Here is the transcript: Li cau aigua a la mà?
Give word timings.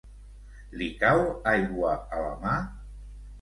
Li 0.79 0.87
cau 1.03 1.21
aigua 1.51 1.93
a 2.17 2.23
la 2.25 2.33
mà? 2.47 2.57